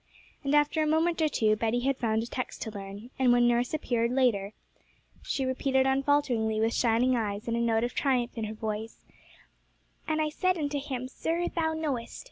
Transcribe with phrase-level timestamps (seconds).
[0.43, 3.47] And after a moment or two Betty had found a text to learn, and when
[3.47, 7.93] nurse appeared later on she repeated unfalteringly with shining eyes and with a note of
[7.93, 8.87] triumph in her tone
[10.07, 12.19] 'And I said unto him, Sir, thou knowest.